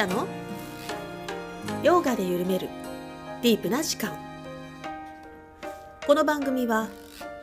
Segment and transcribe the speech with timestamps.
[0.00, 0.26] タの？
[1.82, 2.70] ヨガで緩める。
[3.42, 4.18] ディープな時間。
[6.06, 6.88] この番組は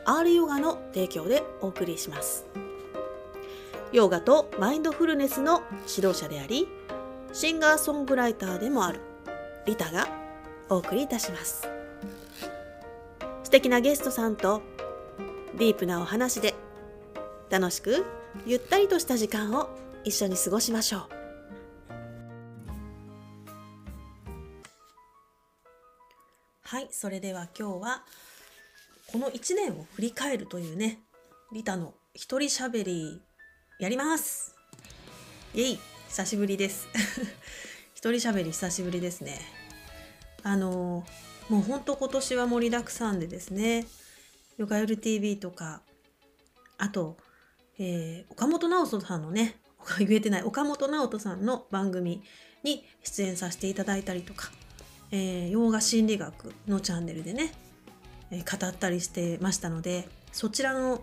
[0.04, 2.46] R ヨガの提供でお送りします。
[3.92, 6.66] ヨガとマインドフルネスの指導者であり
[7.32, 8.98] シンガーソングライターでもある
[9.64, 10.08] リタが
[10.68, 11.68] お送りいたします。
[13.44, 14.62] 素敵なゲストさんと
[15.56, 16.56] ディープなお話で
[17.50, 18.04] 楽しく
[18.46, 19.68] ゆったりとした時間を
[20.02, 21.17] 一緒に過ごしましょう。
[26.88, 28.02] はいそれでは今日は
[29.12, 31.00] この1年を振り返るというね
[31.52, 33.20] リタの一人しゃべり
[33.78, 34.56] やります。
[35.54, 36.88] イェイ久しぶりです。
[37.94, 39.38] 一人しゃべり久しぶりですね。
[40.42, 41.04] あの
[41.50, 43.86] もうほんと今年は盛りだくさんでですね
[44.56, 45.82] ヨガヨル TV とか
[46.78, 47.18] あと、
[47.78, 49.60] えー、岡本直人さんのね
[49.98, 52.22] 言えてない岡本直人さんの番組
[52.62, 54.50] に出演させていただいたりとか、
[55.10, 57.52] えー、洋画心理学のチャンネルでね、
[58.30, 61.02] えー、語ったりしてましたのでそちらの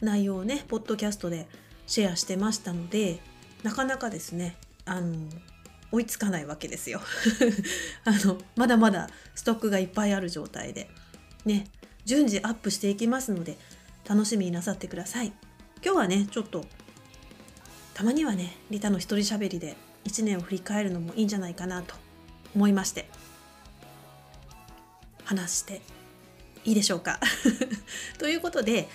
[0.00, 1.48] 内容をねポッドキャストで
[1.86, 3.20] シェアしてましたので
[3.62, 5.16] なかなかですねあの
[5.92, 7.00] 追いつかないわけですよ。
[8.04, 10.90] あのまだまだストックがいっぱいある状態で
[11.44, 11.66] ね
[12.04, 13.56] 順次アップしていきますので
[14.06, 15.32] 楽しみになさってください。
[15.84, 16.64] 今日はねちょっと
[17.94, 21.94] たまにはねリタの一人喋りで1年を振り返るのもいいんじゃないかなと
[22.56, 23.08] 思いまして。
[25.26, 25.82] 話して
[26.64, 27.20] いいでしょうか。
[28.18, 28.88] ということで、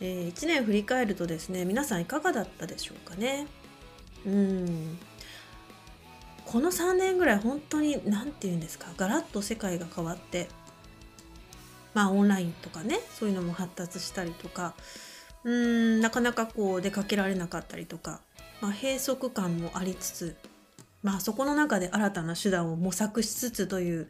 [0.00, 3.46] えー、1年振り返るとですね皆さんいかがだったでしょうかね。
[4.24, 4.98] うん。
[6.44, 10.48] この3年ぐらい本当に何て言うんですかガラッと世界が変わって
[11.94, 14.74] まあオンラインとかねそういうのも発達したりとか
[15.44, 18.20] うーんなかなかこう出かけられなかったりとか、
[18.60, 20.36] まあ、閉塞感もありつつ
[21.02, 24.08] まあそこの中で新たな手段を模索しつつという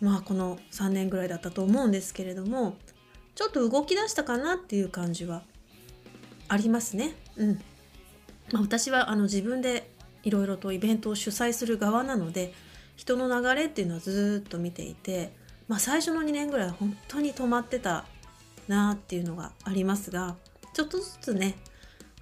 [0.00, 2.76] まあこの3年ぐらいだったと思うんですけれども
[3.34, 5.42] ちょっと動き出したかなっていう感じは
[6.48, 7.14] ありますね。
[7.36, 7.60] うん
[8.52, 9.90] まあ、私はあの自分で
[10.22, 12.52] いろいろとイベントを主催する側なので
[12.96, 15.32] 人の流れっていうのはずっと見ていて、
[15.68, 18.04] まあ、最初の2年ぐらい本当に止まってた
[18.66, 20.36] なっていうのがありますが
[20.74, 21.56] ちょっとずつね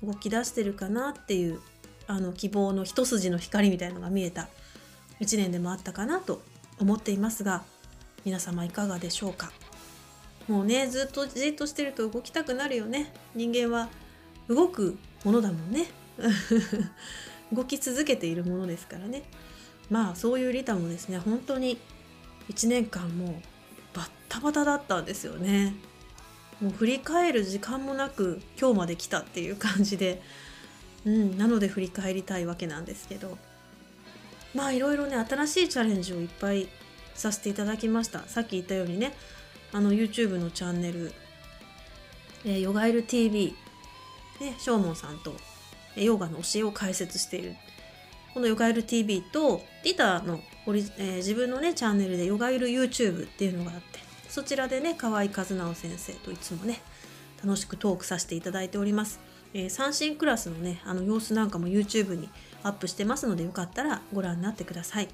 [0.02, 1.60] 動き出してるかなっていう
[2.06, 4.48] あの希望の一筋の光みたいのが見えた
[5.20, 6.42] 1年でもあったかなと
[6.78, 7.64] 思っていますが
[8.24, 9.50] 皆様いかがでしょうか？
[10.48, 13.12] もうねずっとじっとしてると動きたくなるよね。
[13.34, 13.88] 人間は
[14.48, 15.86] 動くものだもんね。
[17.52, 19.22] 動き続けているものですからね。
[19.90, 21.78] まあそういうリタもですね本当に
[22.50, 23.34] 1年間もう
[23.96, 25.74] バッタバタだったんですよね。
[26.60, 30.22] もう振り返る時間もなく今日まで来たっていう感じで、
[31.06, 33.38] うん、なので振り返りたいわけなんですけど。
[34.54, 36.66] まあいろいろね新しいチャレンジをいっぱい
[37.14, 38.20] させていただきました。
[38.20, 39.12] さっき言ったようにね
[39.72, 41.12] あの YouTube のチャンネル、
[42.44, 43.54] えー、ヨガエル TV
[44.40, 45.34] ね、ショーモンさんと
[45.96, 47.54] ヨガの教えを解説している。
[48.34, 56.80] このヨガエル TV とリタのオリ、えー、自分のねチャンネルでヨガエル YouTube っていうのがあってそちらでね河合和直先生といつもね
[57.42, 59.20] 楽しくトークさせていただいております、
[59.56, 62.28] えー、三振クラスのねあの様子なんかも YouTube に
[62.62, 65.08] アップしてますのでよかったらご覧になってください。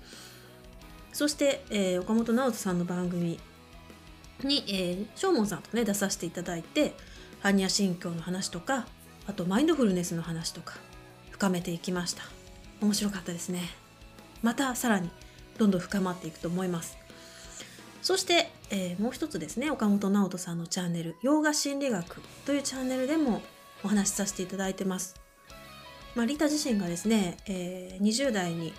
[1.13, 3.39] そして、えー、岡本直人さんの番組
[4.43, 6.95] に、えー、ショーモンさんとね出させていただいて
[7.43, 8.87] 般若心経の話とか
[9.29, 10.75] あとマインドフルネスの話とか
[11.31, 12.25] 深めていきました。
[12.81, 13.61] 面白かったですね。
[14.43, 15.09] またさらに
[15.57, 16.97] どんどん深まっていくと思います。
[18.01, 23.41] そして、えー、もう一つですね岡本直人さんのチャンネル「洋画心理学」というチャンネルでも
[23.85, 25.17] お話しさせていただいてます、
[26.15, 28.73] まあ、リタ自身がですね、えー、20代に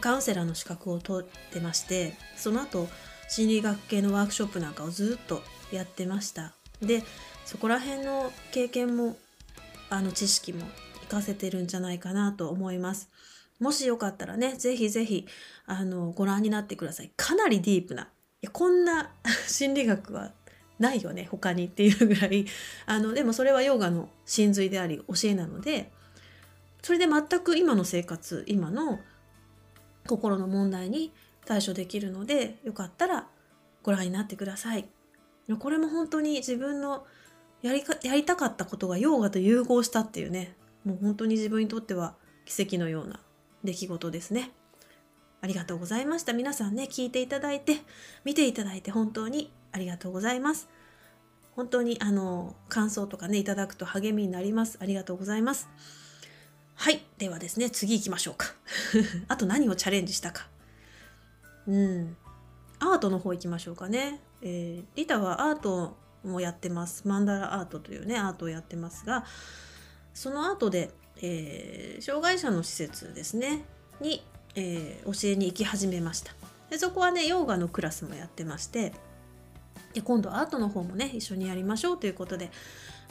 [0.00, 2.88] カウンセラーの資格を取ってましてその後
[3.28, 5.42] 心理学系のワークショップなんかをずっと
[5.72, 6.52] やってました
[6.82, 7.02] で
[7.44, 9.16] そこら辺の経験も
[9.90, 13.08] あの知識も活かせてるんじゃないかなと思います。
[13.58, 15.26] もしよかったらね、ぜひぜひ、
[15.66, 17.10] あの、ご覧になってください。
[17.16, 18.04] かなりディープな。
[18.04, 18.06] い
[18.42, 19.10] や、こんな
[19.48, 20.32] 心理学は
[20.78, 22.46] ないよね、他にっていうぐらい。
[22.86, 25.92] あの、でもそれはヨガの真髄であり、教えなので、
[26.82, 29.00] それで全く今の生活、今の
[30.06, 31.12] 心の問題に
[31.44, 33.28] 対処できるので、よかったら
[33.82, 34.88] ご覧になってください。
[35.58, 37.06] これも本当に自分の
[37.62, 40.54] やりかやりたかったことがヨガと融合したっていうね
[40.84, 42.14] もう本当に自分にとっては
[42.44, 43.20] 奇跡のような
[43.64, 44.52] 出来事ですね
[45.40, 47.78] ありがとうございました皆さんね聞いていただいて
[48.24, 50.68] 見ていただいて本当にありがとうございます。
[51.54, 54.76] 本当にあの感想とかねいただくと励みになります。
[54.80, 55.68] ありがとうございます。
[56.74, 57.04] はい。
[57.18, 58.46] ではですね次行きましょうか。
[59.28, 60.48] あと何をチャレンジしたか。
[61.68, 62.16] うん。
[62.80, 67.06] アートの方行きましょうかね、えー、リタはアートもやってます。
[67.06, 69.24] マンダラアートというねアートをやってますが
[70.12, 70.90] その後で、
[71.22, 73.64] えー、障害者の施設ですね。
[74.00, 74.24] に、
[74.56, 76.34] えー、教えに行き始めました。
[76.70, 78.92] でそこはねヨーガのクラスもやってまして
[79.94, 82.50] で今度アートの方もね一緒にやりましょうということで、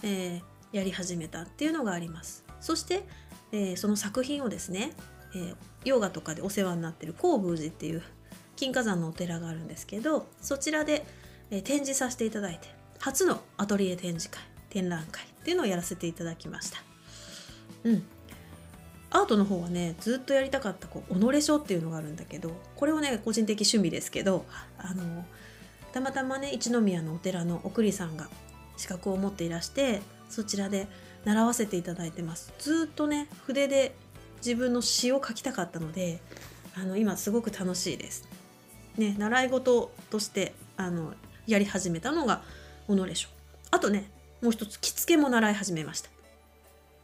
[0.03, 2.45] えー、やり始めたっていうのがあります。
[2.59, 3.03] そして、
[3.51, 4.91] えー、その作品をですね、
[5.35, 5.55] えー、
[5.85, 8.01] ヨガとかでお世話になってる高宮寺っていう
[8.55, 11.05] 金華山のお寺があるんですけどそちらで、
[11.51, 12.67] え展示させていただいて
[12.99, 16.79] 初のアトリエ展示会展覧会っていうのをやらせていただきました。
[17.83, 18.03] うん。
[19.09, 24.45] アートの方はねずっとやりたかったこう己書っていうのがあるんだけどこれをね個人的趣味ですけど
[24.77, 25.25] あの
[25.93, 28.29] たまたまね一宮のお寺のお栗さんが
[28.75, 30.87] 資格を持っていらしてそちらで
[31.25, 32.53] 習わせていただいてます。
[32.59, 33.95] ずっとね筆で
[34.37, 36.19] 自分の詩を書きたかったので
[36.75, 38.27] あの今すごく楽しいです。
[38.97, 41.13] ね習い事としてあの
[41.47, 42.43] やり始めたのが
[42.87, 43.29] 己書。
[43.71, 44.09] あとね
[44.41, 46.09] もう一つ着付けも習い始めました。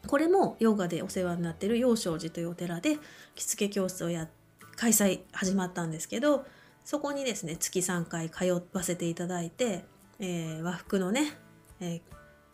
[0.08, 2.98] これもヨガでお世話になってる陽正寺というお寺で
[3.36, 4.28] 着付け教室をや
[4.76, 6.46] 開催始まったんですけど
[6.86, 9.86] そこにですね月3回通わせていただいて、
[10.20, 11.38] えー、和服のね、
[11.80, 12.02] えー、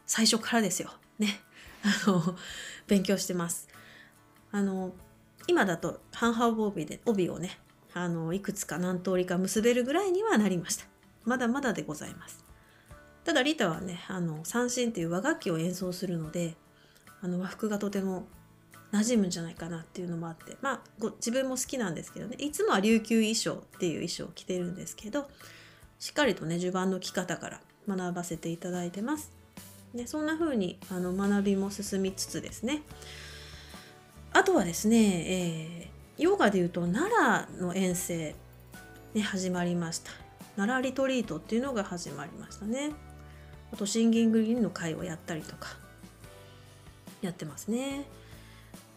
[0.05, 0.91] 最初からですよ。
[1.17, 1.41] ね。
[1.83, 2.35] あの
[2.87, 3.67] 勉強してます。
[4.51, 4.93] あの
[5.47, 7.59] 今だと半々帯で帯をね
[7.93, 10.85] あのいくつか何通りか結べるぐらいにはなりました。
[11.25, 12.43] まだまだでございます。
[13.23, 16.55] ただリタはねあの三振っていう和楽器を演奏するので
[17.21, 18.27] あの和服がとても
[18.91, 22.35] 馴染むんじゃないかなっていうのもあってまあご自分も好きなんですけどね。
[22.39, 25.29] いつもは琉球衣装っていう衣装を着てるんですけど
[25.99, 29.31] しっかりとね襦袢の着方から学ばせていただいてます。
[29.93, 32.83] ね、そんな風にあの学びも進みつつですね。
[34.31, 35.87] あとはですね、
[36.17, 37.11] えー、ヨガでいうと奈
[37.57, 38.35] 良の遠征、
[39.15, 40.11] ね、始まりました。
[40.55, 42.91] 奈良リトリートっていうのが始まりましたね。
[43.73, 45.69] あとシンギングリンの会をやったりとか
[47.21, 48.05] やってますね。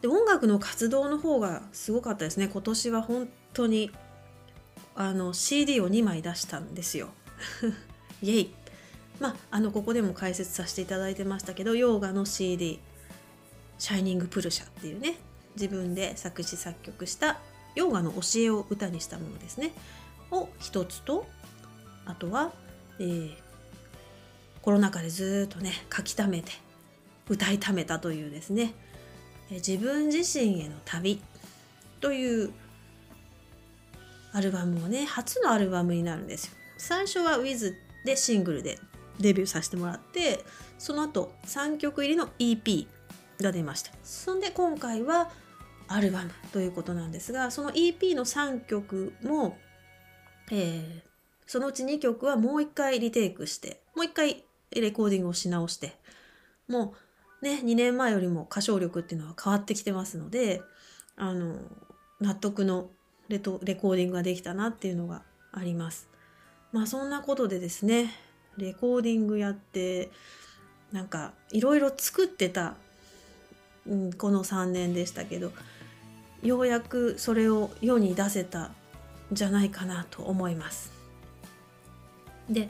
[0.02, 2.48] で音楽の活動の方がすごかったですね。
[2.52, 3.90] 今年は本当に
[4.96, 7.08] あの CD を2枚出したんですよ。
[8.20, 8.54] イエイ。
[9.20, 12.80] まああのここでも解説させていただいてましたけどヨーガの CD
[13.78, 15.18] 「シャイニング・プルシャ」っていうね
[15.54, 17.38] 自分で作詞作曲した
[17.76, 19.72] ヨーガの教えを歌にしたものですね。
[20.32, 21.26] を一つと
[22.06, 22.52] あとは、
[22.98, 23.36] えー、
[24.62, 26.52] コロナ禍でずっとね書き溜めて
[27.28, 28.74] 歌い溜めたというですね。
[29.56, 31.20] 自分自身への旅
[32.00, 32.52] という
[34.32, 36.52] アルバムをね初のアルバムになるんですよ。
[36.78, 38.78] 最初は Wiz でシングルで
[39.20, 40.40] デビューさせてもらって
[40.78, 42.86] その後3曲入りの EP
[43.40, 43.92] が出ました。
[44.02, 45.30] そんで今回は
[45.88, 49.58] アルバムということなんですがその EP の3曲も、
[50.50, 51.02] えー、
[51.46, 55.94] そのうち2曲はもう一回リテイクしてもう一回レコーディングをし直して
[56.66, 57.11] もう
[57.42, 60.62] ね、2年前よりも歌唱力っていうのは変わってきてますので、
[61.16, 61.56] あの、
[62.20, 62.88] 納得の
[63.28, 65.22] レトレコーディングができたなっていうのが
[65.52, 66.08] あります。
[66.72, 68.12] まあそんなことでですね、
[68.56, 70.10] レコーディングやって、
[70.92, 72.76] なんかいろいろ作ってた、
[73.86, 75.52] うん、この3年でしたけど、
[76.42, 78.74] ようやくそれを世に出せたん
[79.32, 80.92] じゃないかなと思います。
[82.48, 82.68] で、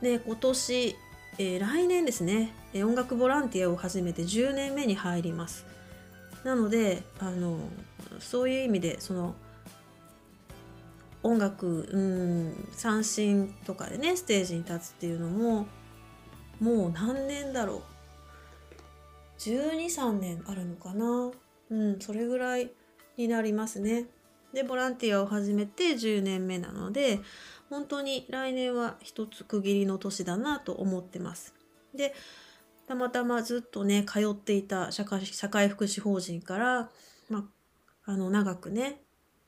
[0.00, 0.96] で今年
[1.40, 5.66] えー、来年ですね、音楽ボランティアを始めて10年目に入ります。
[6.44, 7.58] なのであの
[8.20, 9.34] そういう意味でその
[11.22, 15.66] 音楽うん三振とかでねステージに立つっていうのも
[16.60, 17.82] もう何年だろう。
[19.38, 21.30] 123年あるのかな。
[21.70, 22.70] うんそれぐらい
[23.16, 24.06] になりますね。
[24.52, 27.20] でボランティアを始めて10年目なので
[27.68, 31.54] 本当に来年は一つ区切りの年だなと思ってます。
[31.94, 32.14] で
[32.88, 36.90] たまたまずっとね通っていた社会社会福祉法人から、
[37.28, 37.46] ま
[38.06, 39.02] あ、の長くね、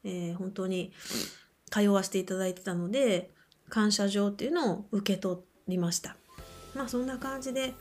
[0.04, 0.92] えー、本当に
[1.70, 3.30] 通わせていただいてたので
[3.70, 6.16] 感謝状っていうのを受け取りました。
[6.75, 7.75] まあそんな感じで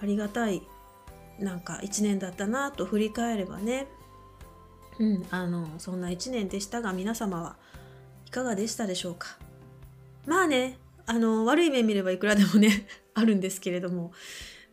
[0.00, 0.62] ありがたい
[1.38, 3.88] なんか1年だったなと振り返ればね
[4.98, 7.56] うんあのそんな1年でしたが皆様は
[8.26, 9.38] いかがでしたでしょうか
[10.26, 14.12] まあねあの悪い面見ればいくらでもね あるんですけれども、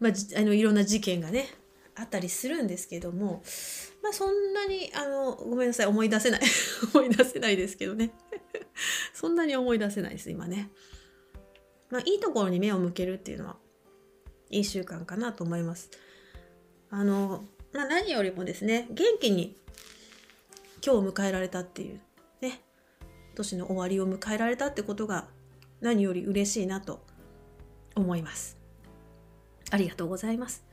[0.04, 1.48] まあ、あのいろんな事件がね
[1.96, 3.42] あったりするんですけども
[4.04, 6.42] まあそんなにあのごめんなさい思い出せない
[6.94, 8.12] 思い出せないですけどね
[9.16, 10.70] そんなに思い出せないです今ね。
[11.90, 13.56] まあいいところに目を向けるっていうのは
[14.50, 15.90] いい習慣かなと思います。
[16.90, 19.56] あのまあ、何よりもですね元気に
[20.86, 22.02] 今日を迎えられたっていう
[22.42, 22.62] ね
[23.36, 25.30] 年の終わりを迎えられたってことが
[25.80, 27.06] 何より嬉しいなと
[27.96, 28.63] 思います
[29.74, 30.64] ありがとうございます。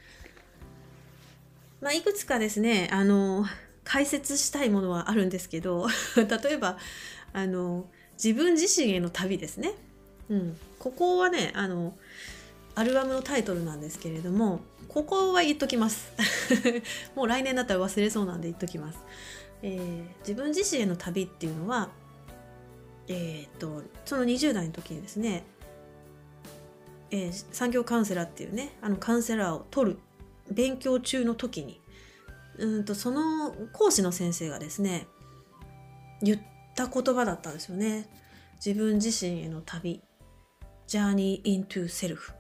[1.80, 3.46] まあいくつかですねあの
[3.82, 6.76] 解説したいものはあるんですけど 例えば
[7.32, 7.86] あの
[8.22, 9.72] 自分自身への旅ですね、
[10.28, 11.96] うん、ここはねあの
[12.74, 16.12] アルバムのタイトルなんですけれどもここは言っときます。
[17.16, 18.98] もう来年だったら忘れそうなんで言っときます、
[19.62, 21.88] えー、自分自身への旅っていうのは
[23.08, 25.44] えー、っとその20代の時にですね、
[27.10, 29.98] えー、産業カウンセラーっていうねあのカウンセラーを取る
[30.50, 31.80] 勉強中の時に
[32.58, 35.06] うんとその講師の先生がですね
[36.22, 36.40] 言っ
[36.74, 38.08] た言葉だったんですよね。
[38.64, 40.02] 自分自身への旅
[40.86, 42.32] Journey into Self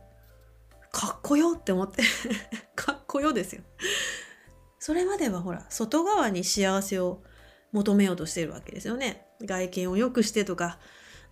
[0.92, 2.02] かっこよって思って
[2.76, 3.62] かっこよですよ。
[4.78, 7.22] それまではほら外側に幸せを
[7.72, 9.26] 求めようとしてるわけですよね。
[9.42, 10.78] 外見を良くしてとか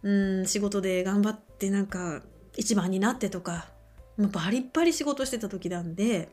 [0.02, 0.11] う
[0.42, 2.23] ん仕事で頑張ってなんか
[2.59, 3.69] 一番になってとか
[4.19, 6.29] バリッバリ仕事してた時なんで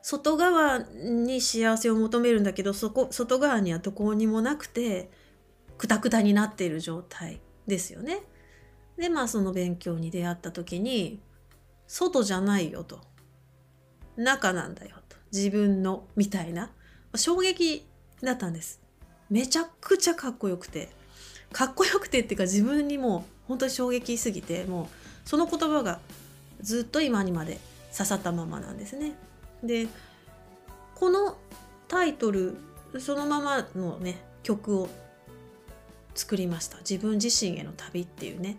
[0.00, 5.10] 外側に幸せを求めるんだけどそこ外側にはどこにもなくて
[5.76, 8.22] くたくたになっている状態ですよね。
[8.96, 11.20] でまあその勉強に出会った時に
[11.86, 13.00] 外じゃないよと
[14.16, 16.70] 中なんだよと自分のみたいな
[17.16, 17.86] 衝撃
[18.22, 18.80] だったんです。
[19.30, 20.90] めちゃくちゃかっこよくて
[21.52, 26.00] かっこよくてっていうか自分にもう本当に衝撃すぎてもうその言葉が
[26.60, 27.58] ずっと今にまで
[27.92, 29.14] 刺さったままなんですね。
[29.62, 29.88] で
[30.94, 31.36] この
[31.88, 32.56] タイトル
[32.98, 34.88] そのままのね曲を
[36.14, 36.78] 作りました。
[36.78, 38.58] 自分自身への旅っていうね。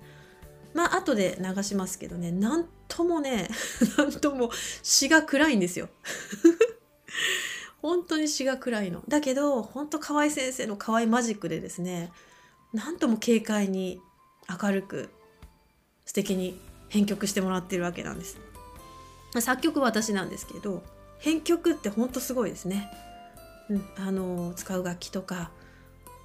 [0.74, 2.32] まあ後で流しますけどね。
[2.32, 3.48] なんともね
[3.98, 4.52] なんとも
[4.84, 5.90] 詩が暗いんですよ。
[7.82, 9.04] 本当に詩が暗いの。
[9.08, 12.12] だけど本当河合先生の河合マジックでですね
[12.74, 14.00] なんとも軽快に
[14.62, 15.10] 明るく
[16.06, 16.60] 素敵に
[16.90, 18.38] 編曲してもらってるわけなんです
[19.40, 20.84] 作曲は私なんですけど
[21.20, 22.92] 編曲ってほんとすごいですね、
[23.70, 25.52] うん、あの使う楽器とか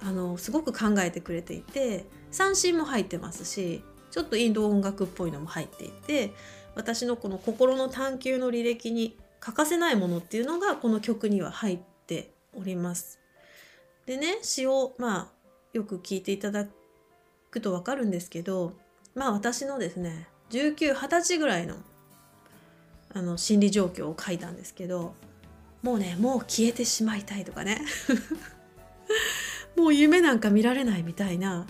[0.01, 6.33] あのすごく考えてくれていて三振も入ってますしちょっとインド音楽っぽいのも入っていて
[6.75, 13.19] 私のこの心の探求の履歴に欠かせないものっていうのがこの曲には入っております。
[14.05, 15.27] でね詩をまあ
[15.77, 16.65] よく聞いていただ
[17.51, 18.73] くと分かるんですけど
[19.13, 21.75] まあ私のですね1920歳ぐらいの
[23.13, 25.13] あの心理状況を書いたんですけど
[25.83, 27.81] もうねもう消えてしまいたいとかね。
[29.77, 31.67] もう夢なんか見られないみたいな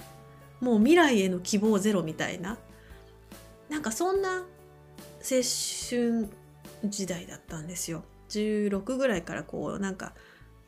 [0.62, 2.58] もう未来への希望ゼロみたいな。
[3.70, 4.46] なんかそんな青
[5.20, 6.30] 春
[6.86, 8.06] 時代だったんですよ。
[8.30, 10.14] 16ぐらいからこうなんか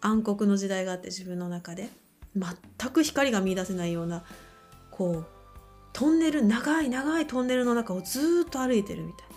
[0.02, 1.90] 暗黒の時代があって自分の中で。
[2.36, 4.24] 全く光が見いだせないような
[4.92, 5.26] こう
[5.94, 9.30] トンネル長い長いトンネルの中をずっと歩いてるみたい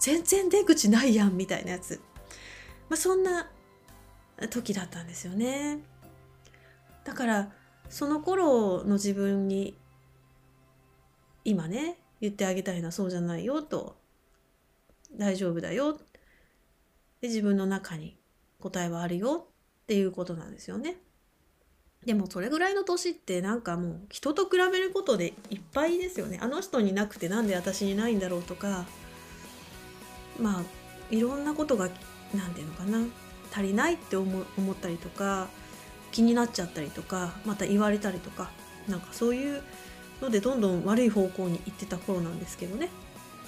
[0.00, 2.00] 全然出口ないやんみたいなやつ、
[2.88, 3.48] まあ、そんな
[4.50, 5.80] 時だったんですよね。
[7.04, 7.52] だから
[7.88, 9.76] その頃の自分に
[11.44, 13.96] 今ね言ってあげたいのはそうじゃないよと。
[15.16, 15.98] 大丈夫だよ。
[17.20, 18.16] で自分の中に
[18.60, 19.48] 答えはあるよ
[19.82, 20.96] っていうことなんですよね。
[22.08, 26.38] でもそれぐらいの年ってなんかもう人と比べることでいっぱいですよね。
[26.40, 28.86] あの人になくてなんで私にないんだろうとか。
[30.40, 31.90] まあいろんなことが
[32.32, 33.06] 何て言うのかな。
[33.52, 35.48] 足りないって思思ったりとか
[36.10, 38.50] 気になっちゃったりとかまた言われたりとか。
[38.88, 39.62] なんかそういう
[40.22, 42.88] のでどんどん悪い方向に行ってた頃なんですけどね。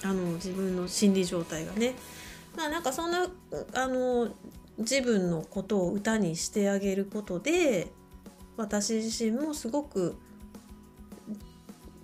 [0.03, 1.95] あの自分の心理状態がね。
[2.55, 3.27] まあなんかそんな
[3.73, 4.29] あの
[4.77, 7.91] 自分のことを歌にしてあげることで
[8.61, 10.15] 私自身もすごく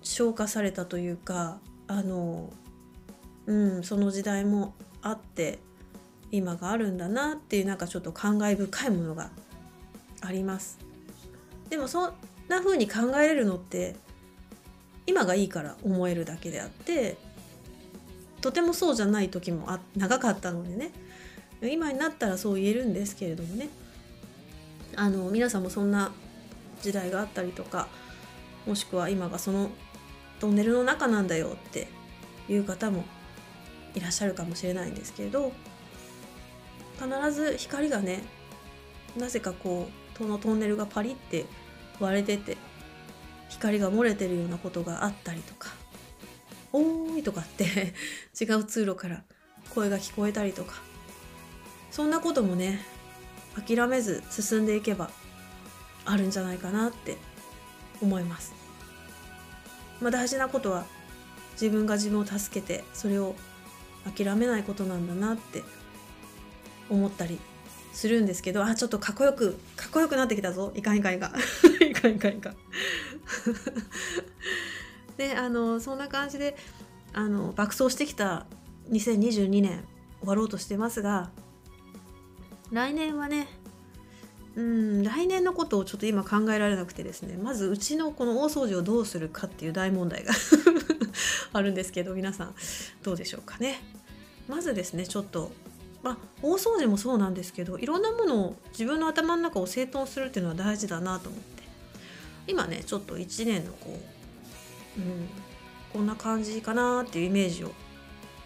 [0.02, 2.50] 消化されたというかあの、
[3.46, 5.58] うん、その時代もあって
[6.30, 9.30] 今があるんだなっていうなんかちょっと感慨深いものが
[10.20, 10.78] あります。
[11.70, 12.12] でもそん
[12.48, 13.96] な風に考えれるのって
[15.06, 17.16] 今がいいから思えるだけであって
[18.40, 20.92] とてもそうじゃない時もあ長かったのでね
[21.62, 23.68] 今になったらそう言えるんですけれどもね
[24.96, 26.12] あの皆さんもそんな
[26.82, 27.88] 時代があったりとか
[28.66, 29.70] もしくは今がその
[30.40, 31.88] トンネルの中なんだよって
[32.48, 33.04] いう方も
[33.94, 35.52] いらっしゃるかもしれないんですけれど
[36.98, 38.22] 必ず光がね
[39.16, 41.46] なぜかこうそのトンネルがパリって
[42.00, 42.56] 割れてて
[43.48, 45.70] 光が漏れてるようなことがあったりとか
[46.72, 47.94] おーいとかって
[48.38, 49.22] 違う通路から
[49.74, 50.74] 声が聞こえたりとか
[51.90, 52.80] そんなこともね
[53.66, 55.10] 諦めず進んでいけば
[56.10, 57.18] あるんじゃないかなって
[58.00, 58.54] 思います。
[60.00, 60.86] まあ、大事なことは
[61.60, 63.34] 自分が自分を助けてそれを
[64.16, 65.64] 諦めないことなんだなって
[66.88, 67.40] 思ったり
[67.92, 70.72] するんですけどあちょっとかっこよくかっこよくなってきたぞ。
[70.74, 71.32] いかんいかんいかん。
[71.84, 72.56] いかんいかんいかん。
[75.18, 76.56] であのそんな感じで
[77.12, 78.46] あの爆走してきた
[78.90, 79.84] 2022年
[80.20, 81.30] 終わろうとしてますが
[82.70, 83.48] 来年はね
[84.58, 90.34] うん来年のことをちょっと今考えられなくてですねまずうちのこの大掃除をどうするかっていう大問題が
[91.54, 92.54] あるんですけど皆さん
[93.04, 93.80] どうでしょうかね
[94.48, 95.52] まずですねちょっと
[96.00, 101.64] まあ、大掃除もそうなんですけどいろんなものを自分の頭の中を整頓するっていうのは大事だなと思って
[102.46, 103.98] 今ねちょっと1年のこ
[104.96, 105.28] う、うん、
[105.92, 107.68] こんな感じかなっていうイメージを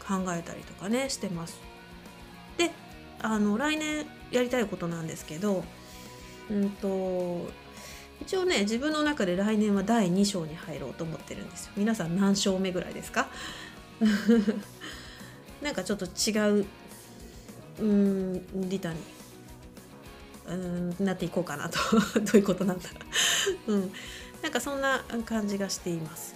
[0.01, 1.61] 考えたりとかねしてます。
[2.57, 2.71] で
[3.21, 5.63] あの来年やりたいことなんですけど
[6.53, 7.51] うんと
[8.21, 11.73] 一応ね自分の中で来年は第2章に入ろうと思ってるんですよ。
[11.77, 13.29] 皆さん何章目ぐらいですか？
[15.63, 16.67] なんかちょっと違う
[17.81, 18.99] うんリタに
[20.47, 21.79] うんなっていこうかなと。
[22.21, 22.95] どういうことなんだろ
[23.69, 23.93] う、うん、
[24.43, 26.35] なんかそんな感じがしています。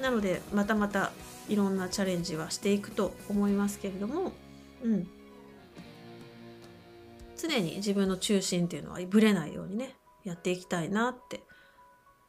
[0.00, 1.12] なのでまたまた
[1.48, 4.32] いろんなチャレンジはしていくと思いますけれども、
[4.82, 5.08] うん、
[7.36, 11.42] 常に自分の中心っていうのはぶれないようにねやっていきたいなって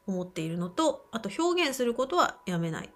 [0.06, 2.90] 思っているのとあと表現することはやめない、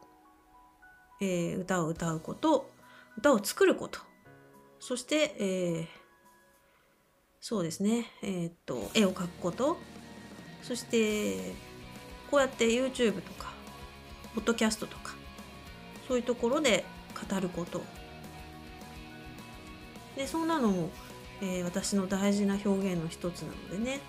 [1.20, 2.70] えー、歌を歌うこと
[3.18, 4.00] 歌を作ること。
[4.80, 5.86] そして、えー、
[7.40, 8.06] そうですね。
[8.22, 9.76] えー、っと絵を描くこと。
[10.62, 11.52] そして
[12.30, 13.52] こうやって YouTube とか
[14.34, 15.14] ポッドキャストとか
[16.08, 16.84] そういうところで
[17.30, 17.82] 語ること。
[20.16, 20.90] でそんなのも、
[21.42, 24.00] えー、私の大事な表現の一つなのでね。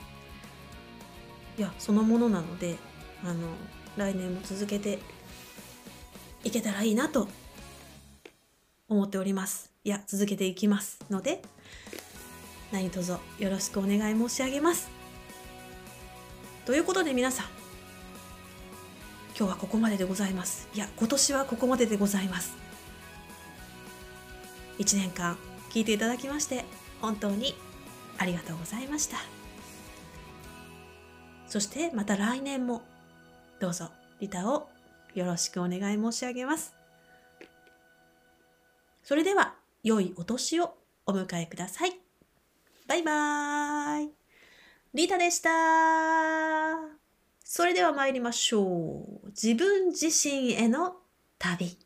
[1.57, 2.77] いやそのものなので
[3.23, 3.47] あの
[3.97, 4.99] 来年も続けて
[6.43, 7.27] いけたらいいなと
[8.89, 9.71] 思っております。
[9.83, 11.41] いや続けていきますので
[12.71, 14.89] 何卒よろしくお願い申し上げます。
[16.65, 17.45] ということで皆さん
[19.37, 20.69] 今日はここまででございます。
[20.75, 22.53] いや今年はここまででございます。
[24.79, 25.37] 1年間
[25.69, 26.65] 聞いていただきまして
[27.03, 27.53] 本当に
[28.17, 29.17] ありがとうございました。
[31.47, 32.81] そしてまた来年も
[33.59, 33.89] どうぞ
[34.21, 34.69] リタを
[35.13, 36.73] よろしくお願い申し上げます。
[39.03, 41.91] それでは良いお年をお迎えください。
[42.87, 44.09] バイバーイ。
[44.93, 45.49] リタでした。
[47.43, 49.27] それでは参りましょう。
[49.27, 50.95] 自分自身への
[51.37, 51.77] 旅。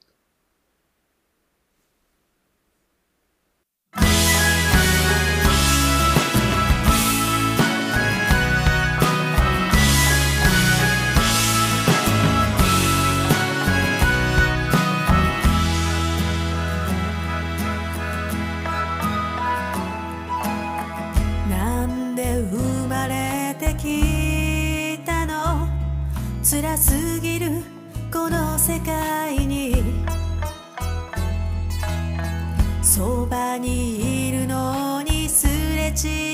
[28.68, 29.82] 世界に。
[32.82, 36.27] そばにいるのにすれ違う。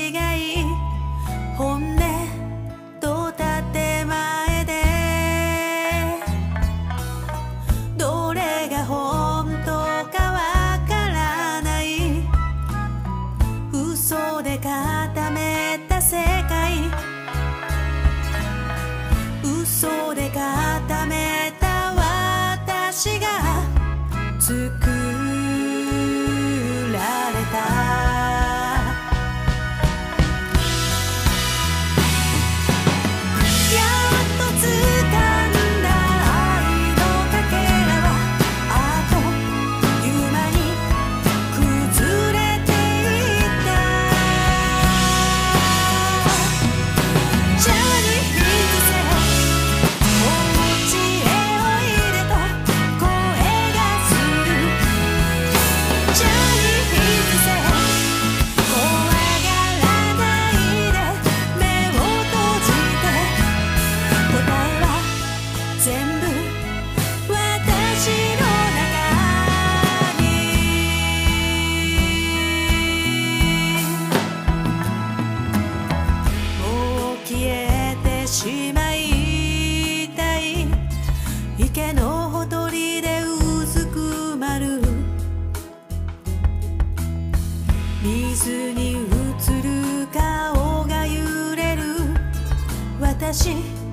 [93.34, 93.83] 私は